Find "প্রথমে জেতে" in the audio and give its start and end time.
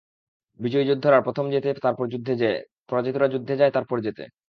1.21-1.69